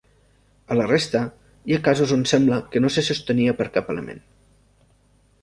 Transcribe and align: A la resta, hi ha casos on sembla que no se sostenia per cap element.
A 0.75 0.77
la 0.77 0.85
resta, 0.91 1.21
hi 1.71 1.75
ha 1.77 1.81
casos 1.89 2.13
on 2.17 2.23
sembla 2.33 2.59
que 2.73 2.83
no 2.85 2.91
se 2.97 3.05
sostenia 3.09 3.55
per 3.61 3.69
cap 3.79 3.93
element. 3.97 4.27